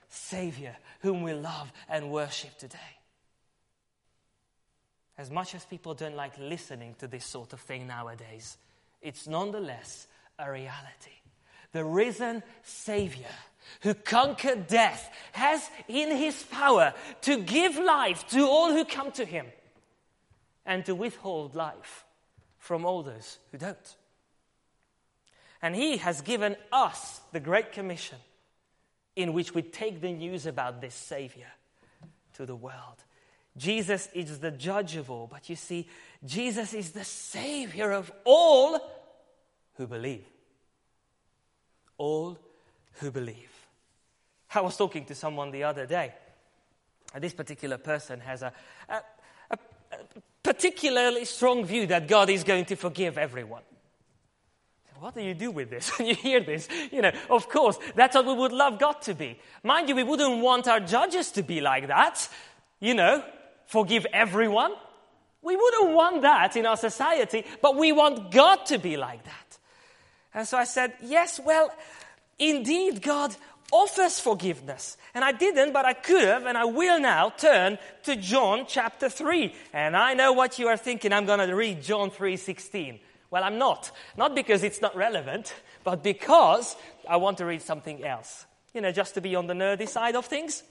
Savior 0.08 0.76
whom 1.00 1.22
we 1.22 1.32
love 1.32 1.72
and 1.88 2.10
worship 2.10 2.58
today. 2.58 2.78
As 5.16 5.30
much 5.30 5.54
as 5.54 5.64
people 5.64 5.94
don't 5.94 6.16
like 6.16 6.36
listening 6.38 6.96
to 6.98 7.06
this 7.06 7.24
sort 7.24 7.52
of 7.52 7.60
thing 7.60 7.86
nowadays, 7.86 8.58
it's 9.00 9.28
nonetheless 9.28 10.08
a 10.38 10.50
reality. 10.50 11.12
The 11.72 11.84
risen 11.84 12.42
Savior 12.64 13.28
who 13.82 13.94
conquered 13.94 14.66
death 14.66 15.08
has 15.32 15.70
in 15.86 16.16
his 16.16 16.42
power 16.42 16.92
to 17.22 17.38
give 17.38 17.76
life 17.76 18.26
to 18.28 18.44
all 18.46 18.72
who 18.72 18.84
come 18.84 19.12
to 19.12 19.24
him 19.24 19.46
and 20.70 20.86
to 20.86 20.94
withhold 20.94 21.56
life 21.56 22.04
from 22.56 22.86
all 22.86 23.02
those 23.02 23.38
who 23.50 23.58
don't. 23.58 23.96
And 25.60 25.74
He 25.74 25.96
has 25.96 26.20
given 26.20 26.54
us 26.70 27.20
the 27.32 27.40
Great 27.40 27.72
Commission 27.72 28.18
in 29.16 29.32
which 29.32 29.52
we 29.52 29.62
take 29.62 30.00
the 30.00 30.12
news 30.12 30.46
about 30.46 30.80
this 30.80 30.94
Savior 30.94 31.48
to 32.34 32.46
the 32.46 32.54
world. 32.54 33.02
Jesus 33.56 34.08
is 34.14 34.38
the 34.38 34.52
judge 34.52 34.94
of 34.94 35.10
all, 35.10 35.26
but 35.26 35.50
you 35.50 35.56
see, 35.56 35.88
Jesus 36.24 36.72
is 36.72 36.92
the 36.92 37.04
Savior 37.04 37.90
of 37.90 38.12
all 38.24 38.78
who 39.74 39.88
believe. 39.88 40.24
All 41.98 42.38
who 43.00 43.10
believe. 43.10 43.50
I 44.54 44.60
was 44.60 44.76
talking 44.76 45.04
to 45.06 45.16
someone 45.16 45.50
the 45.50 45.64
other 45.64 45.84
day. 45.84 46.14
This 47.18 47.34
particular 47.34 47.76
person 47.76 48.20
has 48.20 48.42
a, 48.42 48.52
a 48.88 49.02
particularly 50.42 51.24
strong 51.24 51.64
view 51.64 51.86
that 51.86 52.08
God 52.08 52.30
is 52.30 52.44
going 52.44 52.64
to 52.66 52.76
forgive 52.76 53.18
everyone 53.18 53.62
what 55.00 55.14
do 55.14 55.22
you 55.22 55.34
do 55.34 55.50
with 55.50 55.70
this? 55.70 55.90
When 55.98 56.08
you 56.08 56.14
hear 56.14 56.40
this, 56.40 56.68
you 56.92 57.02
know, 57.02 57.12
of 57.30 57.48
course, 57.48 57.78
that's 57.96 58.14
what 58.14 58.26
we 58.26 58.34
would 58.34 58.52
love 58.52 58.78
God 58.78 59.00
to 59.02 59.14
be. 59.14 59.38
Mind 59.62 59.88
you, 59.88 59.96
we 59.96 60.02
wouldn't 60.02 60.42
want 60.42 60.68
our 60.68 60.80
judges 60.80 61.30
to 61.32 61.42
be 61.42 61.60
like 61.60 61.88
that, 61.88 62.28
you 62.80 62.94
know, 62.94 63.24
forgive 63.66 64.06
everyone. 64.12 64.72
We 65.42 65.56
wouldn't 65.56 65.94
want 65.94 66.22
that 66.22 66.54
in 66.56 66.66
our 66.66 66.76
society, 66.76 67.46
but 67.62 67.76
we 67.76 67.92
want 67.92 68.30
God 68.30 68.66
to 68.66 68.78
be 68.78 68.98
like 68.98 69.24
that. 69.24 69.58
And 70.34 70.46
so 70.46 70.58
I 70.58 70.64
said, 70.64 70.92
yes, 71.02 71.40
well, 71.42 71.72
indeed, 72.38 73.00
God 73.00 73.34
offers 73.70 74.20
forgiveness. 74.20 74.96
And 75.14 75.24
I 75.24 75.32
didn't, 75.32 75.72
but 75.72 75.84
I 75.84 75.92
could 75.92 76.24
have, 76.24 76.46
and 76.46 76.56
I 76.56 76.64
will 76.64 77.00
now 77.00 77.30
turn 77.30 77.78
to 78.04 78.16
John 78.16 78.64
chapter 78.66 79.08
3. 79.08 79.54
And 79.72 79.96
I 79.96 80.14
know 80.14 80.32
what 80.32 80.58
you 80.58 80.68
are 80.68 80.76
thinking. 80.76 81.12
I'm 81.12 81.26
going 81.26 81.46
to 81.46 81.54
read 81.54 81.82
John 81.82 82.10
3 82.10 82.36
16. 82.36 83.00
Well, 83.30 83.44
I'm 83.44 83.58
not. 83.58 83.90
Not 84.16 84.34
because 84.34 84.62
it's 84.62 84.82
not 84.82 84.96
relevant, 84.96 85.54
but 85.84 86.02
because 86.02 86.76
I 87.08 87.16
want 87.16 87.38
to 87.38 87.46
read 87.46 87.62
something 87.62 88.04
else. 88.04 88.46
You 88.74 88.80
know, 88.80 88.92
just 88.92 89.14
to 89.14 89.20
be 89.20 89.36
on 89.36 89.46
the 89.46 89.54
nerdy 89.54 89.88
side 89.88 90.16
of 90.16 90.26
things. 90.26 90.62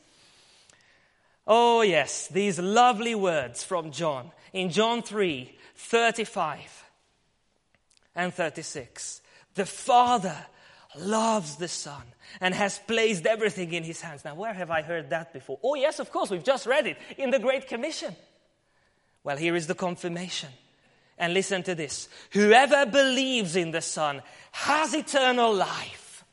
Oh, 1.48 1.82
yes, 1.82 2.28
these 2.28 2.60
lovely 2.60 3.16
words 3.16 3.64
from 3.64 3.92
John 3.92 4.32
in 4.54 4.70
John 4.70 5.02
3 5.02 5.56
35 5.76 6.84
and 8.16 8.34
36. 8.34 9.22
The 9.56 9.66
Father 9.66 10.36
loves 10.98 11.56
the 11.58 11.68
Son 11.68 12.02
and 12.42 12.54
has 12.54 12.80
placed 12.80 13.26
everything 13.26 13.74
in 13.74 13.84
his 13.84 14.02
hands. 14.02 14.26
Now, 14.26 14.36
where 14.36 14.54
have 14.54 14.72
I 14.72 14.82
heard 14.82 15.10
that 15.12 15.34
before? 15.34 15.60
Oh, 15.64 15.76
yes, 15.76 16.00
of 16.00 16.12
course, 16.12 16.30
we've 16.30 16.44
just 16.44 16.66
read 16.66 16.88
it 16.88 16.98
in 17.18 17.32
the 17.32 17.40
Great 17.40 17.68
Commission. 17.68 18.16
Well, 19.24 19.38
here 19.38 19.56
is 19.56 19.68
the 19.68 19.76
confirmation. 19.76 20.50
And 21.18 21.34
listen 21.34 21.64
to 21.64 21.76
this 21.76 22.08
whoever 22.32 22.86
believes 22.86 23.56
in 23.56 23.72
the 23.72 23.82
Son 23.82 24.22
has 24.52 24.94
eternal 24.94 25.54
life. 25.54 26.24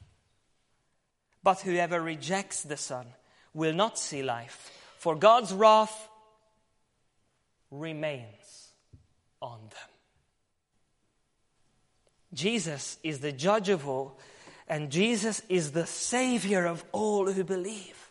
But 1.43 1.61
whoever 1.61 2.01
rejects 2.01 2.63
the 2.63 2.77
Son 2.77 3.07
will 3.53 3.73
not 3.73 3.99
see 3.99 4.23
life, 4.23 4.71
for 4.99 5.17
God's 5.17 5.53
wrath 5.53 6.09
remains 7.71 8.73
on 9.41 9.61
them. 9.61 9.91
Jesus 12.35 12.99
is 13.03 13.21
the 13.21 13.33
judge 13.33 13.69
of 13.69 13.89
all, 13.89 14.19
and 14.69 14.91
Jesus 14.91 15.43
is 15.49 15.73
the 15.73 15.87
savior 15.87 16.67
of 16.67 16.85
all 16.93 17.31
who 17.31 17.45
believe. 17.45 18.11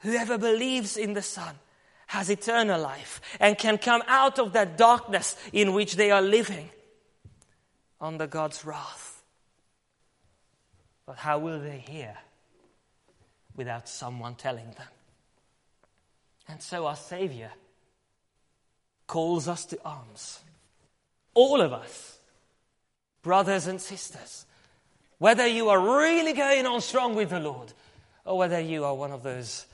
Whoever 0.00 0.38
believes 0.38 0.96
in 0.96 1.12
the 1.12 1.22
Son 1.22 1.54
has 2.08 2.30
eternal 2.30 2.80
life 2.80 3.20
and 3.38 3.56
can 3.56 3.78
come 3.78 4.02
out 4.06 4.38
of 4.38 4.52
that 4.54 4.76
darkness 4.76 5.36
in 5.52 5.72
which 5.74 5.96
they 5.96 6.10
are 6.10 6.22
living 6.22 6.70
under 8.00 8.26
God's 8.26 8.64
wrath. 8.64 9.22
But 11.06 11.16
how 11.16 11.38
will 11.38 11.60
they 11.60 11.78
hear 11.78 12.16
without 13.56 13.88
someone 13.88 14.34
telling 14.34 14.70
them? 14.72 14.88
And 16.48 16.60
so 16.62 16.86
our 16.86 16.96
Savior 16.96 17.50
calls 19.06 19.48
us 19.48 19.64
to 19.66 19.78
arms. 19.84 20.40
All 21.34 21.60
of 21.60 21.72
us, 21.72 22.19
brothers 23.22 23.66
and 23.66 23.80
sisters, 23.80 24.46
whether 25.18 25.46
you 25.46 25.68
are 25.68 25.98
really 25.98 26.32
going 26.32 26.66
on 26.66 26.80
strong 26.80 27.14
with 27.14 27.30
the 27.30 27.40
Lord 27.40 27.72
or 28.24 28.38
whether 28.38 28.60
you 28.60 28.84
are 28.84 28.94
one 28.94 29.12
of 29.12 29.22
those 29.22 29.66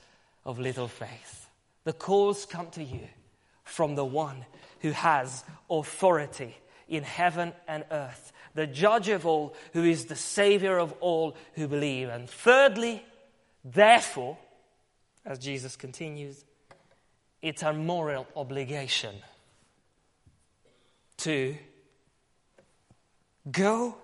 of 0.45 0.59
little 0.59 0.87
faith, 0.87 1.47
the 1.83 1.93
calls 1.93 2.45
come 2.45 2.69
to 2.71 2.83
you 2.83 3.07
from 3.63 3.95
the 3.95 4.05
one 4.05 4.45
who 4.81 4.91
has 4.91 5.43
authority 5.69 6.57
in 6.87 7.03
heaven 7.03 7.53
and 7.67 7.83
earth, 7.91 8.31
the 8.55 8.67
judge 8.67 9.09
of 9.09 9.25
all, 9.25 9.55
who 9.73 9.83
is 9.83 10.05
the 10.05 10.15
savior 10.15 10.77
of 10.77 10.93
all 10.99 11.35
who 11.53 11.67
believe. 11.67 12.09
And 12.09 12.29
thirdly, 12.29 13.03
therefore, 13.63 14.37
as 15.25 15.39
Jesus 15.39 15.75
continues, 15.75 16.43
it's 17.41 17.63
our 17.63 17.73
moral 17.73 18.27
obligation 18.35 19.15
to 21.17 21.55
go 23.51 23.95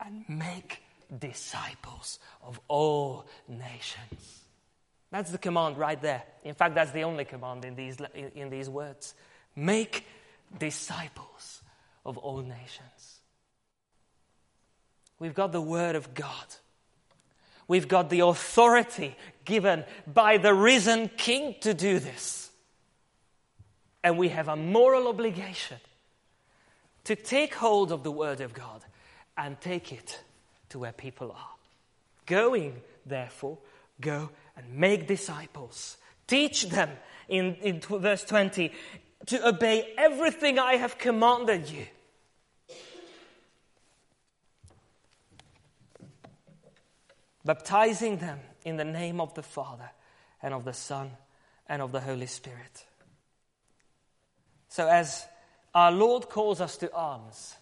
and 0.00 0.24
make 0.28 0.82
disciples 1.18 2.18
of 2.42 2.60
all 2.68 3.26
nations. 3.48 4.40
That's 5.10 5.30
the 5.30 5.38
command 5.38 5.76
right 5.76 6.00
there. 6.00 6.22
In 6.42 6.54
fact, 6.54 6.74
that's 6.74 6.90
the 6.90 7.02
only 7.02 7.24
command 7.24 7.64
in 7.64 7.74
these, 7.74 7.98
in 8.34 8.48
these 8.48 8.68
words. 8.68 9.14
Make 9.54 10.06
disciples 10.58 11.62
of 12.04 12.16
all 12.16 12.38
nations. 12.38 13.20
We've 15.18 15.34
got 15.34 15.52
the 15.52 15.60
Word 15.60 15.96
of 15.96 16.14
God. 16.14 16.46
We've 17.68 17.86
got 17.86 18.10
the 18.10 18.20
authority 18.20 19.16
given 19.44 19.84
by 20.06 20.38
the 20.38 20.52
risen 20.54 21.10
King 21.16 21.54
to 21.60 21.74
do 21.74 21.98
this. 21.98 22.50
And 24.02 24.18
we 24.18 24.30
have 24.30 24.48
a 24.48 24.56
moral 24.56 25.08
obligation 25.08 25.78
to 27.04 27.16
take 27.16 27.54
hold 27.54 27.92
of 27.92 28.02
the 28.02 28.12
Word 28.12 28.40
of 28.40 28.54
God 28.54 28.84
and 29.36 29.60
take 29.60 29.92
it 29.92 30.20
to 30.68 30.78
where 30.78 30.92
people 30.92 31.32
are. 31.32 31.50
Going, 32.26 32.80
therefore, 33.04 33.58
go 34.00 34.30
and 34.56 34.74
make 34.74 35.06
disciples. 35.06 35.96
Teach 36.26 36.68
them, 36.68 36.90
in, 37.28 37.56
in 37.56 37.80
verse 37.80 38.24
20, 38.24 38.72
to 39.26 39.48
obey 39.48 39.92
everything 39.96 40.58
I 40.58 40.76
have 40.76 40.98
commanded 40.98 41.70
you. 41.70 41.86
Baptizing 47.44 48.18
them 48.18 48.38
in 48.64 48.76
the 48.76 48.84
name 48.84 49.20
of 49.20 49.34
the 49.34 49.42
Father 49.42 49.90
and 50.42 50.54
of 50.54 50.64
the 50.64 50.72
Son 50.72 51.10
and 51.68 51.82
of 51.82 51.90
the 51.90 52.00
Holy 52.00 52.26
Spirit. 52.26 52.86
So, 54.68 54.88
as 54.88 55.26
our 55.74 55.90
Lord 55.90 56.28
calls 56.28 56.60
us 56.60 56.76
to 56.78 56.92
arms, 56.92 57.56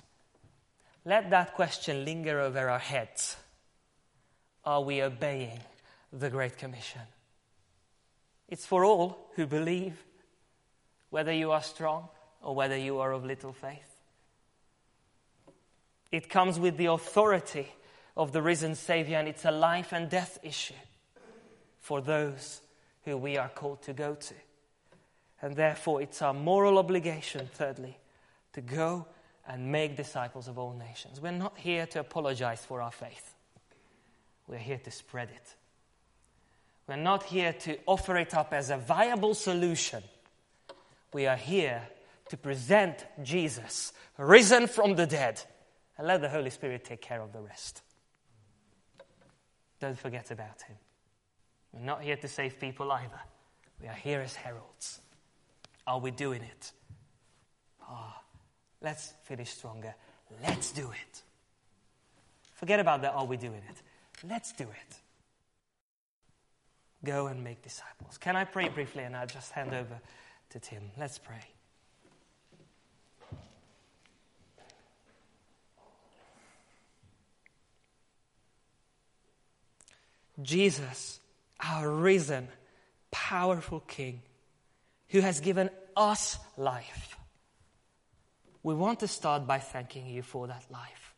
let 1.04 1.30
that 1.30 1.54
question 1.54 2.04
linger 2.04 2.40
over 2.40 2.68
our 2.68 2.78
heads. 2.78 3.37
Are 4.64 4.82
we 4.82 5.02
obeying 5.02 5.61
the 6.12 6.28
Great 6.28 6.58
Commission? 6.58 7.00
It's 8.48 8.66
for 8.66 8.85
all 8.85 9.30
who 9.37 9.46
believe, 9.46 10.02
whether 11.11 11.32
you 11.32 11.52
are 11.52 11.62
strong 11.62 12.08
or 12.42 12.54
whether 12.54 12.76
you 12.76 12.98
are 12.98 13.12
of 13.12 13.24
little 13.24 13.52
faith. 13.52 14.00
It 16.11 16.28
comes 16.28 16.58
with 16.58 16.76
the 16.76 16.87
authority 16.87 17.68
of 18.16 18.32
the 18.32 18.42
risen 18.42 18.74
Savior, 18.74 19.18
and 19.18 19.28
it's 19.28 19.44
a 19.44 19.50
life 19.50 19.92
and 19.92 20.11
death 20.11 20.38
issue 20.42 20.74
for 21.78 22.00
those 22.00 22.61
who 23.04 23.16
we 23.16 23.37
are 23.37 23.48
called 23.48 23.82
to 23.82 23.92
go 23.92 24.14
to. 24.14 24.35
And 25.42 25.57
therefore, 25.57 26.03
it's 26.03 26.20
our 26.22 26.35
moral 26.35 26.79
obligation, 26.79 27.48
thirdly, 27.55 27.98
to 28.53 28.61
go 28.61 29.07
and 29.46 29.72
make 29.72 29.96
disciples 29.96 30.48
of 30.48 30.59
all 30.59 30.72
nations. 30.72 31.20
We're 31.20 31.33
not 31.33 31.57
here 31.57 31.87
to 31.87 32.00
apologize 32.00 32.64
for 32.64 32.83
our 32.83 32.92
faith, 32.92 33.35
we're 34.46 34.59
here 34.59 34.81
to 34.85 34.90
spread 34.90 35.31
it. 35.31 35.57
We're 36.87 36.96
not 36.96 37.22
here 37.22 37.53
to 37.53 37.79
offer 37.87 38.16
it 38.16 38.35
up 38.35 38.53
as 38.53 38.70
a 38.70 38.76
viable 38.76 39.35
solution. 39.35 40.03
We 41.12 41.26
are 41.29 41.37
here 41.37 41.83
to 42.31 42.37
present 42.37 43.07
Jesus, 43.22 43.92
risen 44.18 44.66
from 44.66 44.96
the 44.96 45.07
dead, 45.07 45.40
and 45.96 46.09
let 46.09 46.20
the 46.20 46.29
Holy 46.29 46.50
Spirit 46.50 46.85
take 46.85 47.00
care 47.00 47.20
of 47.20 47.33
the 47.33 47.40
rest. 47.40 47.83
Don't 49.79 49.98
forget 49.98 50.33
about 50.33 50.62
him. 50.62 50.76
We're 51.72 51.85
not 51.85 52.03
here 52.03 52.16
to 52.16 52.26
save 52.26 52.59
people 52.59 52.90
either. 52.90 53.20
We 53.81 53.87
are 53.87 53.94
here 53.94 54.20
as 54.20 54.35
heralds. 54.35 55.00
Are 55.86 55.98
we 55.98 56.10
doing 56.10 56.42
it? 56.42 56.72
Ah, 57.82 58.16
oh, 58.16 58.22
let's 58.80 59.14
finish 59.24 59.50
stronger. 59.50 59.94
Let's 60.42 60.72
do 60.72 60.90
it. 60.90 61.22
Forget 62.52 62.78
about 62.78 63.02
that. 63.02 63.14
are 63.14 63.24
we 63.24 63.36
doing 63.36 63.62
it? 63.68 63.82
Let's 64.28 64.52
do 64.52 64.64
it. 64.64 64.96
Go 67.04 67.28
and 67.28 67.42
make 67.42 67.62
disciples. 67.62 68.18
Can 68.18 68.36
I 68.36 68.44
pray 68.44 68.68
briefly 68.68 69.04
and 69.04 69.16
I'll 69.16 69.26
just 69.26 69.52
hand 69.52 69.72
over 69.72 70.00
to 70.50 70.60
Tim? 70.60 70.90
Let's 70.98 71.18
pray. 71.18 71.44
Jesus, 80.42 81.20
our 81.60 81.90
risen, 81.90 82.48
powerful 83.10 83.80
King, 83.80 84.22
who 85.11 85.20
has 85.20 85.40
given 85.40 85.70
us 85.96 86.38
life. 86.57 87.16
We 88.62 88.75
want 88.75 89.01
to 89.01 89.09
start 89.09 89.46
by 89.46 89.59
thanking 89.59 90.07
you 90.07 90.23
for 90.23 90.46
that 90.46 90.64
life. 90.70 91.14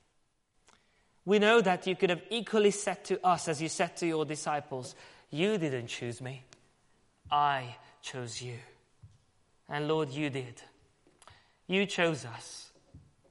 We 1.25 1.39
know 1.39 1.61
that 1.61 1.87
you 1.87 1.95
could 1.95 2.11
have 2.11 2.23
equally 2.31 2.71
said 2.71 3.05
to 3.05 3.25
us, 3.25 3.49
as 3.49 3.63
you 3.63 3.69
said 3.69 3.97
to 3.99 4.07
your 4.07 4.25
disciples, 4.25 4.95
You 5.31 5.59
didn't 5.59 5.87
choose 5.87 6.21
me, 6.21 6.45
I 7.31 7.77
chose 8.03 8.43
you. 8.43 8.59
And 9.69 9.89
Lord, 9.89 10.11
you 10.11 10.31
did. 10.31 10.61
You 11.67 11.87
chose 11.87 12.25
us. 12.25 12.71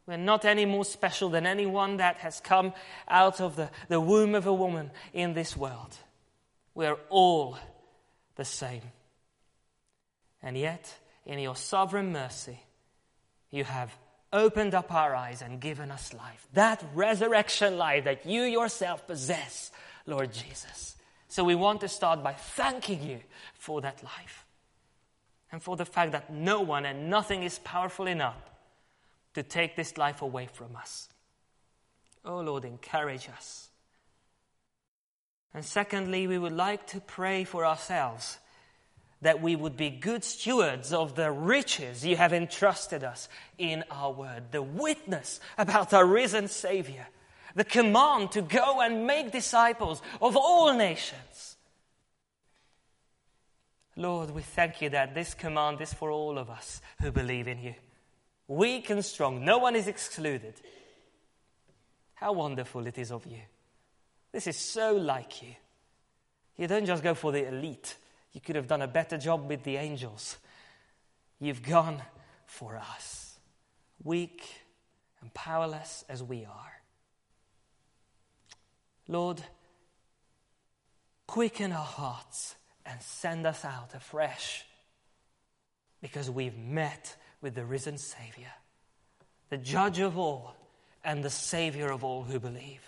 We're 0.08 0.18
not 0.18 0.46
any 0.46 0.66
more 0.66 0.86
special 0.86 1.30
than 1.30 1.46
anyone 1.46 1.98
that 1.98 2.18
has 2.18 2.40
come 2.40 2.74
out 3.08 3.40
of 3.40 3.56
the, 3.56 3.70
the 3.88 4.02
womb 4.02 4.36
of 4.36 4.48
a 4.48 4.54
woman 4.54 4.92
in 5.14 5.34
this 5.34 5.56
world. 5.56 5.96
We're 6.74 6.98
all 7.10 7.58
the 8.36 8.46
same. 8.46 8.82
And 10.44 10.58
yet, 10.58 10.94
in 11.26 11.40
your 11.40 11.56
sovereign 11.56 12.12
mercy, 12.12 12.60
you 13.52 13.64
have 13.64 13.96
opened 14.34 14.74
up 14.74 14.94
our 14.94 15.14
eyes 15.16 15.42
and 15.42 15.60
given 15.60 15.92
us 15.92 16.14
life. 16.14 16.48
That 16.54 16.84
resurrection 16.96 17.78
life 17.78 18.06
that 18.06 18.26
you 18.26 18.44
yourself 18.44 19.06
possess, 19.06 19.72
Lord 20.06 20.34
Jesus. 20.34 20.96
So 21.28 21.44
we 21.44 21.56
want 21.56 21.82
to 21.82 21.88
start 21.88 22.24
by 22.24 22.34
thanking 22.34 23.04
you 23.04 23.20
for 23.54 23.82
that 23.82 24.04
life 24.04 24.46
and 25.52 25.62
for 25.62 25.76
the 25.76 25.86
fact 25.86 26.14
that 26.14 26.32
no 26.34 26.62
one 26.62 26.86
and 26.86 27.10
nothing 27.10 27.44
is 27.44 27.60
powerful 27.60 28.08
enough 28.08 28.38
to 29.34 29.44
take 29.44 29.76
this 29.76 29.98
life 29.98 30.22
away 30.22 30.48
from 30.52 30.76
us. 30.76 31.10
Oh 32.24 32.40
Lord, 32.40 32.66
encourage 32.66 33.30
us. 33.30 33.70
And 35.54 35.66
secondly, 35.66 36.28
we 36.28 36.38
would 36.38 36.54
like 36.54 36.88
to 36.88 37.02
pray 37.02 37.44
for 37.44 37.66
ourselves 37.66 38.38
that 39.22 39.42
we 39.42 39.56
would 39.56 39.78
be 39.78 39.90
good 39.90 40.24
stewards 40.24 40.92
of 40.92 41.16
the 41.16 41.32
riches 41.32 42.06
you 42.06 42.16
have 42.16 42.34
entrusted 42.34 43.04
us 43.04 43.30
in 43.58 43.84
our 43.92 44.12
word, 44.12 44.52
the 44.52 44.62
witness 44.62 45.40
about 45.58 45.94
our 45.94 46.06
risen 46.06 46.48
Savior, 46.48 47.08
the 47.56 47.64
command 47.64 48.32
to 48.32 48.42
go 48.42 48.82
and 48.82 49.06
make 49.06 49.32
disciples 49.32 50.02
of 50.22 50.36
all 50.36 50.74
nations. 50.74 51.58
Lord, 53.96 54.32
we 54.32 54.42
thank 54.42 54.82
you 54.82 54.90
that 54.90 55.14
this 55.14 55.34
command 55.34 55.82
is 55.82 55.94
for 55.94 56.10
all 56.10 56.38
of 56.38 56.50
us 56.50 56.82
who 57.02 57.12
believe 57.12 57.48
in 57.48 57.60
you. 57.60 57.76
Weak 58.48 58.90
and 58.90 59.04
strong, 59.06 59.46
no 59.46 59.60
one 59.60 59.76
is 59.76 59.88
excluded. 59.88 60.56
How 62.16 62.34
wonderful 62.34 62.88
it 62.88 62.98
is 62.98 63.12
of 63.12 63.26
you. 63.26 63.42
This 64.32 64.48
is 64.48 64.58
so 64.58 64.94
like 64.94 65.42
you. 65.42 65.56
You 66.58 66.68
don't 66.68 66.86
just 66.86 67.04
go 67.04 67.14
for 67.14 67.32
the 67.32 67.48
elite, 67.48 67.96
you 68.34 68.42
could 68.42 68.56
have 68.56 68.68
done 68.68 68.82
a 68.82 68.88
better 68.88 69.18
job 69.18 69.48
with 69.48 69.64
the 69.64 69.78
angels. 69.78 70.38
You've 71.40 71.64
gone 71.64 72.02
for 72.46 72.78
us, 72.78 73.40
weak 74.04 74.48
and 75.22 75.34
powerless 75.34 76.06
as 76.08 76.24
we 76.24 76.46
are. 76.46 76.82
Lord, 79.08 79.42
quicken 81.28 81.72
our 81.72 81.86
hearts 81.86 82.56
and 82.86 83.02
send 83.02 83.46
us 83.46 83.66
out 83.66 83.94
afresh 83.94 84.66
because 86.02 86.30
we've 86.30 86.58
met 86.58 87.16
with 87.42 87.56
the 87.56 87.66
risen 87.66 87.98
Savior, 87.98 88.52
the 89.50 89.58
judge 89.58 90.00
of 90.00 90.18
all 90.18 90.56
and 91.04 91.24
the 91.24 91.30
Savior 91.30 91.92
of 91.92 92.04
all 92.04 92.24
who 92.24 92.40
believe. 92.40 92.82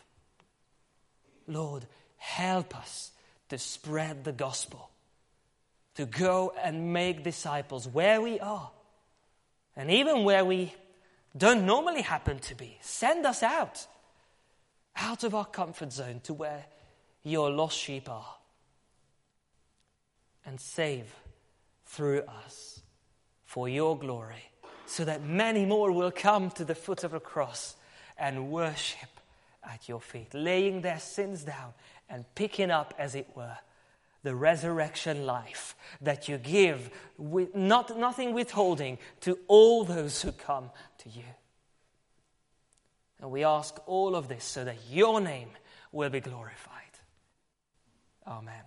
Lord, 1.48 1.86
help 2.18 2.76
us 2.78 3.12
to 3.50 3.58
spread 3.58 4.24
the 4.24 4.32
gospel, 4.32 4.90
to 5.96 6.06
go 6.06 6.54
and 6.62 6.92
make 6.94 7.24
disciples 7.24 7.88
where 7.88 8.22
we 8.22 8.40
are, 8.40 8.72
and 9.76 9.92
even 9.92 10.24
where 10.24 10.44
we 10.44 10.74
don't 11.36 11.66
normally 11.66 12.02
happen 12.02 12.40
to 12.40 12.56
be. 12.56 12.78
Send 12.82 13.26
us 13.26 13.44
out, 13.44 13.88
out 14.96 15.24
of 15.24 15.34
our 15.34 15.46
comfort 15.46 15.92
zone 15.92 16.22
to 16.24 16.34
where 16.34 16.66
your 17.24 17.50
lost 17.50 17.78
sheep 17.78 18.10
are, 18.10 18.36
and 20.46 20.60
save 20.60 21.14
through 21.86 22.22
us 22.22 22.82
for 23.46 23.70
your 23.70 23.98
glory, 23.98 24.50
so 24.86 25.06
that 25.06 25.24
many 25.24 25.66
more 25.66 25.92
will 25.92 26.12
come 26.12 26.50
to 26.52 26.66
the 26.66 26.76
foot 26.76 27.04
of 27.04 27.12
the 27.12 27.20
cross 27.20 27.76
and 28.18 28.52
worship 28.52 29.10
at 29.64 29.88
your 29.88 30.02
feet, 30.02 30.34
laying 30.34 30.82
their 30.82 31.00
sins 31.00 31.44
down 31.44 31.74
and 32.10 32.26
picking 32.36 32.70
up, 32.70 32.94
as 32.98 33.16
it 33.16 33.28
were, 33.36 33.58
the 34.24 34.36
resurrection 34.36 35.26
life 35.26 35.76
that 36.02 36.28
you 36.28 36.38
give, 36.38 36.90
with 37.18 37.54
not, 37.56 37.98
nothing 37.98 38.34
withholding, 38.34 38.98
to 39.22 39.38
all 39.48 39.84
those 39.84 40.22
who 40.22 40.32
come 40.32 40.72
to 41.00 41.10
you. 41.10 41.24
And 43.22 43.32
we 43.32 43.44
ask 43.44 43.78
all 43.86 44.16
of 44.16 44.28
this 44.28 44.44
so 44.44 44.64
that 44.64 44.78
your 44.90 45.22
name 45.22 45.50
will 45.92 46.10
be 46.10 46.20
glorified. 46.20 46.82
Amen. 48.28 48.64